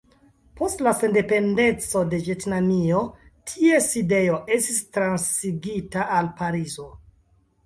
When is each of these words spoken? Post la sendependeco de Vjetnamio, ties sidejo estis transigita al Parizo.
Post 0.59 0.79
la 0.85 0.93
sendependeco 1.01 2.01
de 2.13 2.19
Vjetnamio, 2.23 3.03
ties 3.53 3.91
sidejo 3.97 4.41
estis 4.57 4.81
transigita 4.97 6.09
al 6.19 6.33
Parizo. 6.43 6.89